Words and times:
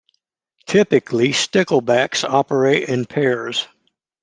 Typically, 0.65 1.27
sticklebacks 1.27 2.27
operate 2.27 2.89
in 2.89 3.05
pairs. 3.05 3.67